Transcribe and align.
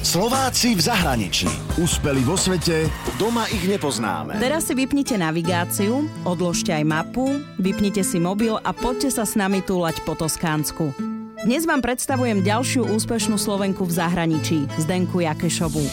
Slováci 0.00 0.72
v 0.72 0.80
zahraničí. 0.80 1.44
Úspeli 1.76 2.24
vo 2.24 2.32
svete, 2.32 2.88
doma 3.20 3.44
ich 3.52 3.68
nepoznáme. 3.68 4.40
Teraz 4.40 4.64
si 4.64 4.72
vypnite 4.72 5.20
navigáciu, 5.20 6.08
odložte 6.24 6.72
aj 6.72 6.84
mapu, 6.88 7.44
vypnite 7.60 8.00
si 8.00 8.16
mobil 8.16 8.56
a 8.56 8.72
poďte 8.72 9.12
sa 9.12 9.28
s 9.28 9.36
nami 9.36 9.60
túlať 9.60 10.00
po 10.08 10.16
Toskánsku. 10.16 10.96
Dnes 11.44 11.68
vám 11.68 11.84
predstavujem 11.84 12.40
ďalšiu 12.40 12.88
úspešnú 12.96 13.36
Slovenku 13.36 13.84
v 13.84 13.92
zahraničí, 13.96 14.64
Zdenku 14.80 15.20
Jakešovú. 15.20 15.84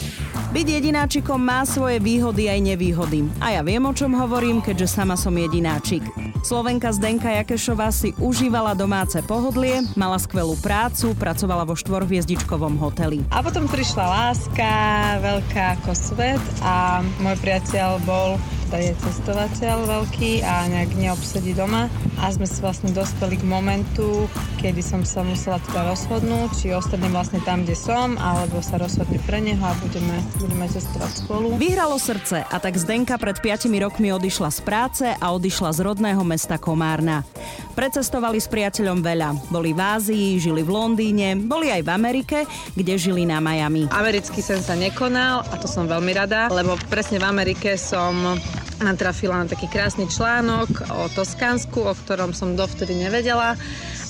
Byť 0.48 0.64
jedináčikom 0.80 1.44
má 1.44 1.68
svoje 1.68 2.00
výhody 2.00 2.48
aj 2.48 2.60
nevýhody. 2.64 3.28
A 3.44 3.60
ja 3.60 3.62
viem, 3.68 3.84
o 3.84 3.92
čom 3.92 4.16
hovorím, 4.16 4.64
keďže 4.64 4.88
sama 4.88 5.20
som 5.20 5.36
jedináčik. 5.36 6.00
Slovenka 6.40 6.88
Zdenka 6.96 7.28
Jakešová 7.28 7.92
si 7.92 8.16
užívala 8.16 8.72
domáce 8.72 9.20
pohodlie, 9.28 9.84
mala 10.00 10.16
skvelú 10.16 10.56
prácu, 10.64 11.12
pracovala 11.20 11.68
vo 11.68 11.76
štvorhviezdičkovom 11.76 12.80
hoteli. 12.80 13.28
A 13.36 13.44
potom 13.44 13.68
prišla 13.68 14.08
láska, 14.08 14.72
veľká 15.20 15.84
ako 15.84 15.92
svet 15.92 16.44
a 16.64 17.04
môj 17.20 17.36
priateľ 17.44 18.00
bol 18.08 18.40
teda 18.68 18.84
je 18.84 19.00
cestovateľ 19.00 19.78
veľký 19.88 20.44
a 20.44 20.68
nejak 20.68 20.92
neobsedí 21.00 21.56
doma 21.56 21.88
a 22.20 22.28
sme 22.36 22.44
sa 22.44 22.68
vlastne 22.68 22.92
dospeli 22.92 23.40
k 23.40 23.48
momentu, 23.48 24.28
kedy 24.60 24.84
som 24.84 25.08
sa 25.08 25.24
musela 25.24 25.56
teda 25.72 25.88
rozhodnúť, 25.88 26.50
či 26.52 26.76
ostanem 26.76 27.16
vlastne 27.16 27.40
tam, 27.48 27.64
kde 27.64 27.80
som, 27.80 28.20
alebo 28.20 28.60
sa 28.60 28.76
rozhodne 28.76 29.24
pre 29.24 29.40
neho 29.40 29.64
a 29.64 29.72
budeme, 29.80 30.20
budeme 30.36 30.68
cestovať 30.68 31.12
spolu. 31.24 31.56
Vyhralo 31.56 31.96
srdce 31.96 32.44
a 32.44 32.56
tak 32.60 32.76
Zdenka 32.76 33.16
pred 33.16 33.40
5 33.40 33.72
rokmi 33.80 34.12
odišla 34.12 34.52
z 34.52 34.60
práce 34.68 35.06
a 35.08 35.26
odišla 35.32 35.72
z 35.72 35.80
rodného 35.88 36.20
mesta 36.28 36.60
Komárna. 36.60 37.24
Precestovali 37.72 38.42
s 38.42 38.52
priateľom 38.52 39.00
veľa. 39.00 39.54
Boli 39.54 39.72
v 39.72 39.80
Ázii, 39.80 40.28
žili 40.44 40.66
v 40.66 40.74
Londýne, 40.76 41.40
boli 41.40 41.72
aj 41.72 41.86
v 41.86 41.90
Amerike, 41.94 42.38
kde 42.76 43.00
žili 43.00 43.24
na 43.24 43.40
Miami. 43.40 43.88
Americký 43.94 44.44
sen 44.44 44.60
sa 44.60 44.76
nekonal 44.76 45.46
a 45.48 45.56
to 45.56 45.70
som 45.70 45.88
veľmi 45.88 46.12
rada, 46.12 46.50
lebo 46.52 46.76
presne 46.90 47.22
v 47.22 47.30
Amerike 47.30 47.78
som 47.78 48.36
natrafila 48.82 49.42
na 49.42 49.48
taký 49.50 49.66
krásny 49.70 50.06
článok 50.06 50.70
o 50.94 51.10
Toskánsku, 51.14 51.82
o 51.82 51.94
ktorom 51.94 52.34
som 52.34 52.54
dovtedy 52.54 52.94
nevedela 52.94 53.58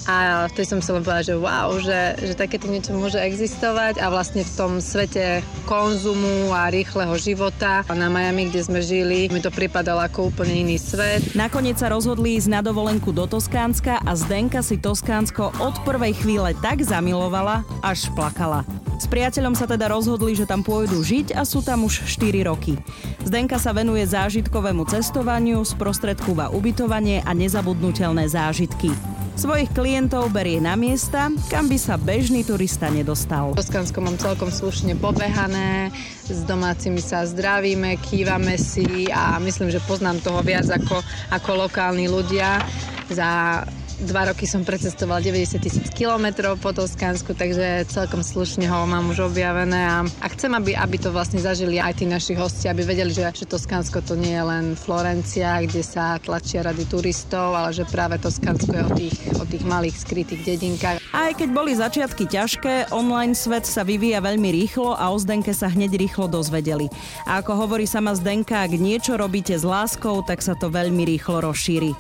a 0.08 0.48
vtedy 0.48 0.66
som 0.72 0.80
chcela 0.80 1.04
povedať, 1.04 1.36
že 1.36 1.36
wow, 1.36 1.70
že, 1.84 2.02
že 2.24 2.34
takéto 2.40 2.72
niečo 2.72 2.96
môže 2.96 3.20
existovať 3.20 4.00
a 4.00 4.08
vlastne 4.08 4.48
v 4.48 4.52
tom 4.56 4.80
svete 4.80 5.44
konzumu 5.68 6.56
a 6.56 6.72
rýchleho 6.72 7.12
života 7.20 7.84
na 7.92 8.08
Miami, 8.08 8.48
kde 8.48 8.64
sme 8.64 8.80
žili, 8.80 9.28
mi 9.28 9.44
to 9.44 9.52
pripadalo 9.52 10.00
ako 10.00 10.32
úplne 10.32 10.64
iný 10.64 10.80
svet. 10.80 11.36
Nakoniec 11.36 11.76
sa 11.76 11.92
rozhodli 11.92 12.40
ísť 12.40 12.48
na 12.48 12.64
dovolenku 12.64 13.12
do 13.12 13.28
Toskánska 13.28 14.00
a 14.00 14.12
Zdenka 14.16 14.64
si 14.64 14.80
Toskánsko 14.80 15.52
od 15.60 15.76
prvej 15.84 16.16
chvíle 16.24 16.56
tak 16.64 16.80
zamilovala, 16.80 17.68
až 17.84 18.08
plakala. 18.16 18.64
S 18.98 19.06
priateľom 19.06 19.54
sa 19.54 19.70
teda 19.70 19.94
rozhodli, 19.94 20.34
že 20.34 20.50
tam 20.50 20.66
pôjdu 20.66 21.06
žiť 21.06 21.38
a 21.38 21.46
sú 21.46 21.62
tam 21.62 21.86
už 21.86 22.10
4 22.10 22.50
roky. 22.50 22.74
Zdenka 23.22 23.62
sa 23.62 23.70
venuje 23.70 24.02
zážitkovému 24.10 24.90
cestovaniu, 24.90 25.62
sprostredkúva 25.62 26.50
ubytovanie 26.50 27.22
a 27.22 27.32
nezabudnutelné 27.38 28.26
zážitky. 28.26 28.90
Svojich 29.38 29.70
klientov 29.70 30.34
berie 30.34 30.58
na 30.58 30.74
miesta, 30.74 31.30
kam 31.46 31.70
by 31.70 31.78
sa 31.78 31.94
bežný 31.94 32.42
turista 32.42 32.90
nedostal. 32.90 33.54
V 33.54 33.62
Toskánsko 33.62 34.02
mám 34.02 34.18
celkom 34.18 34.50
slušne 34.50 34.98
pobehané, 34.98 35.94
s 36.26 36.42
domácimi 36.50 36.98
sa 36.98 37.22
zdravíme, 37.22 38.02
kývame 38.02 38.58
si 38.58 39.14
a 39.14 39.38
myslím, 39.38 39.70
že 39.70 39.78
poznám 39.86 40.26
toho 40.26 40.42
viac 40.42 40.66
ako, 40.74 41.06
ako 41.30 41.70
lokálni 41.70 42.10
ľudia. 42.10 42.66
Za 43.14 43.62
Dva 43.98 44.30
roky 44.30 44.46
som 44.46 44.62
precestoval 44.62 45.26
90 45.26 45.58
tisíc 45.58 45.90
kilometrov 45.90 46.62
po 46.62 46.70
Toskánsku, 46.70 47.34
takže 47.34 47.82
celkom 47.90 48.22
slušne 48.22 48.70
ho 48.70 48.86
mám 48.86 49.10
už 49.10 49.34
objavené 49.34 49.90
a, 49.90 50.06
a 50.06 50.28
chcem, 50.38 50.54
aby, 50.54 50.78
aby 50.78 51.02
to 51.02 51.10
vlastne 51.10 51.42
zažili 51.42 51.82
aj 51.82 51.98
tí 51.98 52.06
naši 52.06 52.38
hostia, 52.38 52.78
aby 52.78 52.86
vedeli, 52.86 53.10
že, 53.10 53.26
že 53.34 53.50
Toskánsko 53.50 54.06
to 54.06 54.14
nie 54.14 54.38
je 54.38 54.44
len 54.46 54.66
Florencia, 54.78 55.58
kde 55.66 55.82
sa 55.82 56.22
tlačia 56.22 56.62
rady 56.62 56.86
turistov, 56.86 57.58
ale 57.58 57.74
že 57.74 57.90
práve 57.90 58.22
Toskánsko 58.22 58.70
je 58.70 58.84
o 58.86 58.92
tých, 58.94 59.18
o 59.42 59.46
tých 59.50 59.64
malých 59.66 59.98
skrytých 59.98 60.46
dedinkách. 60.46 61.02
Aj 61.18 61.34
keď 61.34 61.50
boli 61.50 61.74
začiatky 61.74 62.30
ťažké, 62.30 62.94
online 62.94 63.34
svet 63.34 63.66
sa 63.66 63.82
vyvíja 63.82 64.22
veľmi 64.22 64.54
rýchlo 64.62 64.94
a 64.94 65.10
o 65.10 65.18
Zdenke 65.18 65.58
sa 65.58 65.74
hneď 65.74 65.98
rýchlo 65.98 66.30
dozvedeli. 66.30 66.86
A 67.26 67.42
ako 67.42 67.66
hovorí 67.66 67.90
sama 67.90 68.14
Zdenka, 68.14 68.62
ak 68.62 68.78
niečo 68.78 69.18
robíte 69.18 69.58
s 69.58 69.66
láskou, 69.66 70.22
tak 70.22 70.46
sa 70.46 70.54
to 70.54 70.70
veľmi 70.70 71.02
rýchlo 71.02 71.42
rozšíri. 71.42 71.98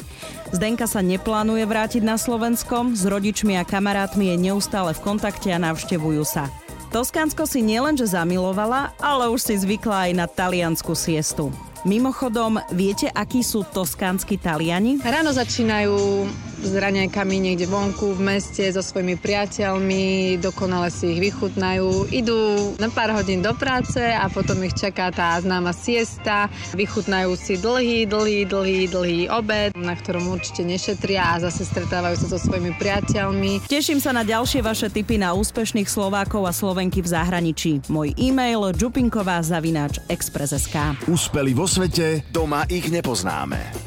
Zdenka 0.53 0.85
sa 0.85 1.01
neplánuje 1.03 1.65
vrátiť 1.65 1.85
vrátiť 1.87 2.03
na 2.03 2.19
Slovensko, 2.19 2.99
s 2.99 3.07
rodičmi 3.07 3.55
a 3.55 3.63
kamarátmi 3.63 4.35
je 4.35 4.51
neustále 4.51 4.91
v 4.91 5.07
kontakte 5.07 5.55
a 5.55 5.55
navštevujú 5.55 6.19
sa. 6.27 6.51
Toskánsko 6.91 7.47
si 7.47 7.63
nielenže 7.63 8.11
zamilovala, 8.11 8.91
ale 8.99 9.31
už 9.31 9.39
si 9.39 9.55
zvykla 9.55 10.11
aj 10.11 10.11
na 10.11 10.27
taliansku 10.27 10.91
siestu. 10.99 11.47
Mimochodom, 11.87 12.59
viete, 12.75 13.07
akí 13.15 13.39
sú 13.39 13.63
toskánsky 13.63 14.35
Taliani? 14.35 14.99
Ráno 14.99 15.31
začínajú 15.31 16.27
s 16.61 16.73
raňajkami 16.73 17.35
niekde 17.37 17.69
vonku 17.69 18.17
v 18.17 18.21
meste 18.35 18.65
so 18.73 18.81
svojimi 18.81 19.15
priateľmi, 19.17 20.37
dokonale 20.41 20.89
si 20.89 21.13
ich 21.13 21.21
vychutnajú, 21.21 22.09
idú 22.09 22.73
na 22.81 22.89
pár 22.89 23.13
hodín 23.13 23.45
do 23.45 23.53
práce 23.53 24.01
a 24.01 24.25
potom 24.27 24.57
ich 24.65 24.73
čaká 24.73 25.13
tá 25.13 25.37
známa 25.37 25.71
siesta, 25.71 26.49
vychutnajú 26.73 27.33
si 27.37 27.55
dlhý, 27.61 28.09
dlhý, 28.09 28.49
dlhý, 28.49 28.79
dlhý 28.89 29.19
obed, 29.29 29.77
na 29.77 29.93
ktorom 29.93 30.27
určite 30.33 30.65
nešetria 30.65 31.37
a 31.37 31.41
zase 31.47 31.65
stretávajú 31.65 32.15
sa 32.25 32.27
so 32.33 32.39
svojimi 32.41 32.73
priateľmi. 32.75 33.69
Teším 33.69 34.01
sa 34.01 34.11
na 34.11 34.25
ďalšie 34.25 34.65
vaše 34.65 34.89
tipy 34.89 35.21
na 35.21 35.37
úspešných 35.37 35.87
Slovákov 35.87 36.43
a 36.49 36.53
Slovenky 36.53 36.99
v 37.05 37.09
zahraničí. 37.13 37.71
Môj 37.87 38.17
e-mail 38.17 38.73
jupinková 38.73 39.39
zavináč 39.45 40.01
Express.sk 40.09 41.07
Úspeli 41.07 41.53
vo 41.53 41.69
svete, 41.69 42.25
doma 42.33 42.65
ich 42.67 42.89
nepoznáme. 42.89 43.86